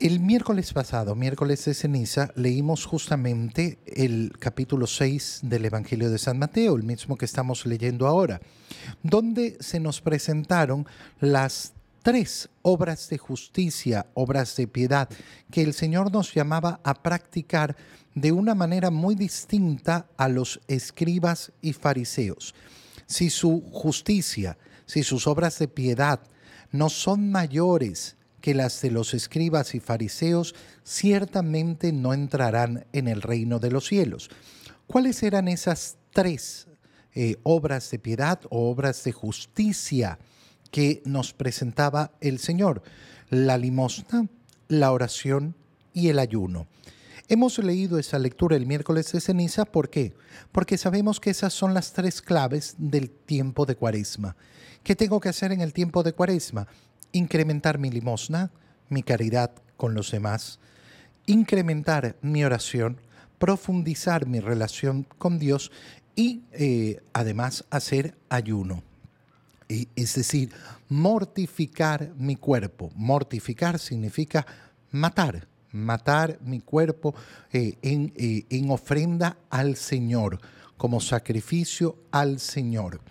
[0.00, 6.38] El miércoles pasado, miércoles de ceniza, leímos justamente el capítulo 6 del Evangelio de San
[6.38, 8.40] Mateo, el mismo que estamos leyendo ahora,
[9.02, 10.86] donde se nos presentaron
[11.18, 11.72] las
[12.04, 15.08] tres obras de justicia, obras de piedad,
[15.50, 17.74] que el Señor nos llamaba a practicar
[18.14, 22.54] de una manera muy distinta a los escribas y fariseos.
[23.06, 26.20] Si su justicia, si sus obras de piedad
[26.70, 28.14] no son mayores
[28.48, 33.86] que las de los escribas y fariseos ciertamente no entrarán en el reino de los
[33.86, 34.30] cielos.
[34.86, 36.66] ¿Cuáles eran esas tres
[37.12, 40.18] eh, obras de piedad o obras de justicia
[40.70, 42.82] que nos presentaba el Señor?
[43.28, 44.28] La limosna,
[44.68, 45.54] la oración
[45.92, 46.68] y el ayuno.
[47.28, 50.14] Hemos leído esa lectura el miércoles de ceniza, ¿por qué?
[50.52, 54.36] Porque sabemos que esas son las tres claves del tiempo de cuaresma.
[54.82, 56.66] ¿Qué tengo que hacer en el tiempo de cuaresma?
[57.12, 58.50] Incrementar mi limosna,
[58.88, 60.58] mi caridad con los demás,
[61.26, 63.00] incrementar mi oración,
[63.38, 65.70] profundizar mi relación con Dios
[66.16, 68.82] y eh, además hacer ayuno.
[69.68, 70.50] es decir,
[70.88, 72.90] mortificar mi cuerpo.
[72.94, 74.46] Mortificar significa
[74.90, 77.14] matar, matar mi cuerpo
[77.52, 80.40] eh, en, eh, en ofrenda al Señor,
[80.78, 83.02] como sacrificio al Señor.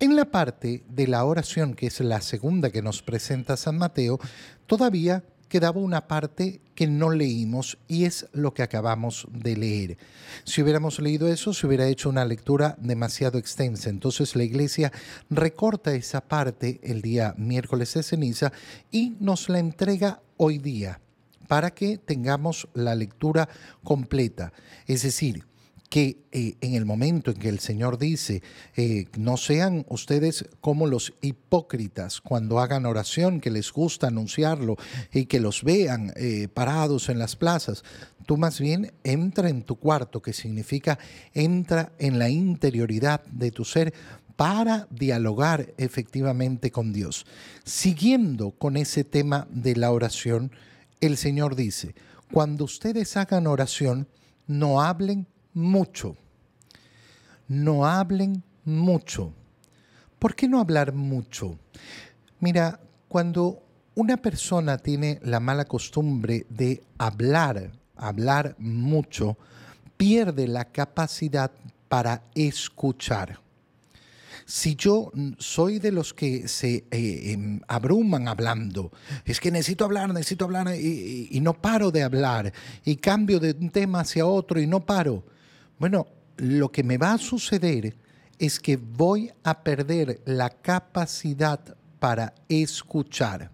[0.00, 4.18] En la parte de la oración, que es la segunda que nos presenta San Mateo,
[4.66, 9.98] todavía quedaba una parte que no leímos y es lo que acabamos de leer.
[10.44, 13.90] Si hubiéramos leído eso, se hubiera hecho una lectura demasiado extensa.
[13.90, 14.90] Entonces la iglesia
[15.28, 18.50] recorta esa parte el día miércoles de ceniza
[18.90, 21.00] y nos la entrega hoy día
[21.48, 23.46] para que tengamos la lectura
[23.84, 24.54] completa.
[24.86, 25.44] Es decir,
[25.92, 28.42] que eh, en el momento en que el Señor dice,
[28.76, 34.78] eh, no sean ustedes como los hipócritas cuando hagan oración, que les gusta anunciarlo
[35.12, 37.84] y que los vean eh, parados en las plazas,
[38.24, 40.98] tú más bien entra en tu cuarto, que significa
[41.34, 43.92] entra en la interioridad de tu ser
[44.34, 47.26] para dialogar efectivamente con Dios.
[47.64, 50.52] Siguiendo con ese tema de la oración,
[51.02, 51.94] el Señor dice,
[52.32, 54.08] cuando ustedes hagan oración,
[54.46, 56.16] no hablen mucho.
[57.48, 59.32] No hablen mucho.
[60.18, 61.58] ¿Por qué no hablar mucho?
[62.40, 63.62] Mira, cuando
[63.94, 69.36] una persona tiene la mala costumbre de hablar, hablar mucho,
[69.96, 71.50] pierde la capacidad
[71.88, 73.38] para escuchar.
[74.46, 78.90] Si yo soy de los que se eh, em, abruman hablando,
[79.24, 82.52] es que necesito hablar, necesito hablar y, y no paro de hablar,
[82.84, 85.24] y cambio de un tema hacia otro y no paro,
[85.82, 86.06] bueno,
[86.36, 87.96] lo que me va a suceder
[88.38, 91.58] es que voy a perder la capacidad
[91.98, 93.50] para escuchar.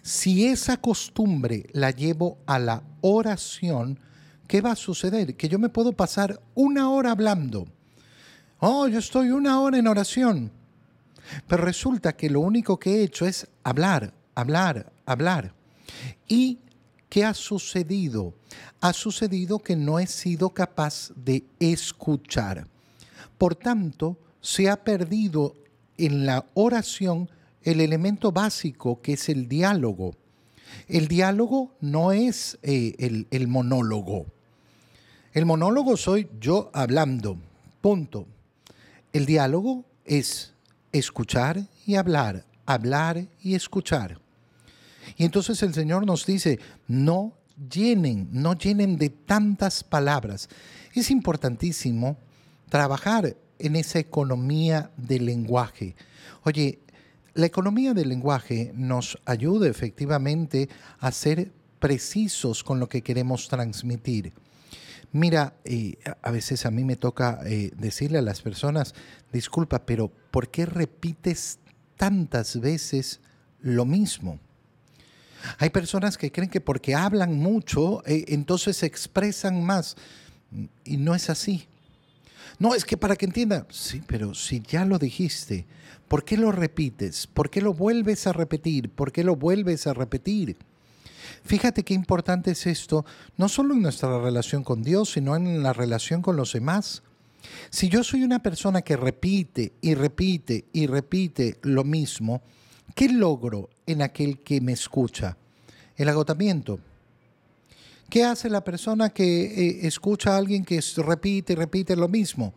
[0.00, 3.98] Si esa costumbre la llevo a la oración,
[4.46, 5.36] ¿qué va a suceder?
[5.36, 7.66] Que yo me puedo pasar una hora hablando.
[8.60, 10.52] Oh, yo estoy una hora en oración.
[11.48, 15.52] Pero resulta que lo único que he hecho es hablar, hablar, hablar.
[16.28, 16.60] Y
[17.16, 18.34] ¿Qué ha sucedido?
[18.78, 22.66] Ha sucedido que no he sido capaz de escuchar.
[23.38, 25.54] Por tanto, se ha perdido
[25.96, 27.30] en la oración
[27.62, 30.14] el elemento básico que es el diálogo.
[30.88, 34.26] El diálogo no es eh, el, el monólogo.
[35.32, 37.38] El monólogo soy yo hablando,
[37.80, 38.26] punto.
[39.14, 40.52] El diálogo es
[40.92, 44.25] escuchar y hablar, hablar y escuchar.
[45.16, 46.58] Y entonces el Señor nos dice,
[46.88, 47.34] no
[47.70, 50.48] llenen, no llenen de tantas palabras.
[50.94, 52.16] Es importantísimo
[52.68, 55.94] trabajar en esa economía del lenguaje.
[56.44, 56.80] Oye,
[57.34, 60.68] la economía del lenguaje nos ayuda efectivamente
[60.98, 64.32] a ser precisos con lo que queremos transmitir.
[65.12, 68.94] Mira, eh, a veces a mí me toca eh, decirle a las personas,
[69.32, 71.58] disculpa, pero ¿por qué repites
[71.96, 73.20] tantas veces
[73.60, 74.38] lo mismo?
[75.58, 79.96] Hay personas que creen que porque hablan mucho, eh, entonces se expresan más.
[80.84, 81.66] Y no es así.
[82.58, 85.66] No, es que para que entienda, sí, pero si ya lo dijiste,
[86.08, 87.26] ¿por qué lo repites?
[87.26, 88.88] ¿Por qué lo vuelves a repetir?
[88.90, 90.56] ¿Por qué lo vuelves a repetir?
[91.44, 93.04] Fíjate qué importante es esto,
[93.36, 97.02] no solo en nuestra relación con Dios, sino en la relación con los demás.
[97.70, 102.42] Si yo soy una persona que repite y repite y repite lo mismo,
[102.94, 105.36] ¿Qué logro en aquel que me escucha?
[105.96, 106.78] El agotamiento.
[108.08, 112.54] ¿Qué hace la persona que eh, escucha a alguien que repite y repite lo mismo?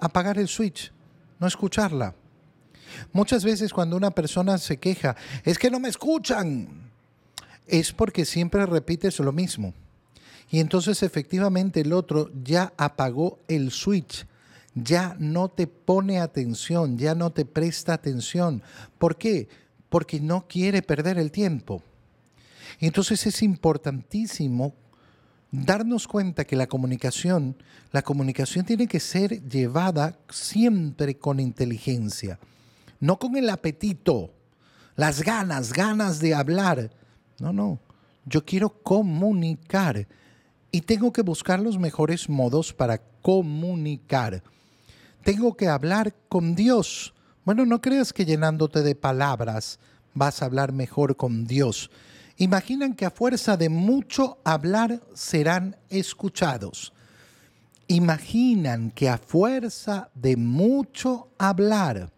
[0.00, 0.92] Apagar el switch,
[1.38, 2.14] no escucharla.
[3.12, 6.90] Muchas veces cuando una persona se queja, es que no me escuchan.
[7.66, 9.72] es porque siempre repites lo mismo.
[10.50, 14.26] Y entonces efectivamente el otro ya apagó el switch,
[14.74, 18.62] ya no te pone atención, ya no te presta atención.
[18.98, 19.48] ¿Por qué?
[19.88, 21.82] Porque no quiere perder el tiempo.
[22.80, 24.74] Entonces es importantísimo
[25.50, 27.56] darnos cuenta que la comunicación,
[27.92, 32.40] la comunicación tiene que ser llevada siempre con inteligencia,
[32.98, 34.32] no con el apetito,
[34.96, 36.90] las ganas, ganas de hablar.
[37.38, 37.78] No, no,
[38.26, 40.08] yo quiero comunicar
[40.72, 44.42] y tengo que buscar los mejores modos para comunicar.
[45.24, 47.14] Tengo que hablar con Dios.
[47.46, 49.78] Bueno, no creas que llenándote de palabras
[50.12, 51.90] vas a hablar mejor con Dios.
[52.36, 56.92] Imaginan que a fuerza de mucho hablar serán escuchados.
[57.86, 62.12] Imaginan que a fuerza de mucho hablar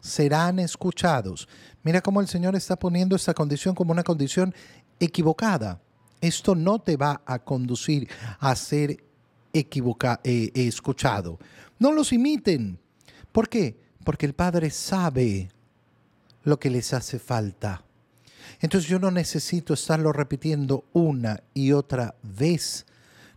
[0.00, 1.48] serán escuchados.
[1.82, 4.54] Mira cómo el Señor está poniendo esta condición como una condición
[4.98, 5.78] equivocada.
[6.22, 8.08] Esto no te va a conducir
[8.40, 9.04] a ser
[9.52, 11.38] eh, escuchado.
[11.78, 12.78] No los imiten.
[13.32, 13.78] ¿Por qué?
[14.04, 15.48] Porque el Padre sabe
[16.42, 17.82] lo que les hace falta.
[18.60, 22.86] Entonces yo no necesito estarlo repitiendo una y otra vez.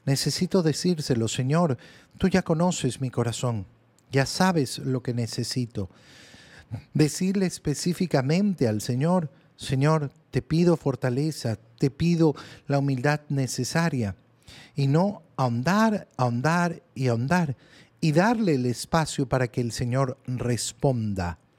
[0.05, 1.77] Necesito decírselo, Señor,
[2.17, 3.65] tú ya conoces mi corazón,
[4.11, 5.89] ya sabes lo que necesito.
[6.93, 12.35] Decirle específicamente al Señor, Señor, te pido fortaleza, te pido
[12.67, 14.15] la humildad necesaria.
[14.75, 17.57] Y no ahondar, ahondar y ahondar.
[18.01, 21.39] Y darle el espacio para que el Señor responda.